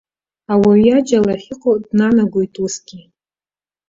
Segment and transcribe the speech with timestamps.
[0.53, 2.99] Ауаҩы иаџьал ахьыҟоу днанагоит усгьы.